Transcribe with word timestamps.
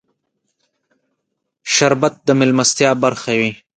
شربت 1.73 2.13
د 2.27 2.29
مېلمستیا 2.39 2.91
برخه 3.03 3.31
وي 3.39 3.51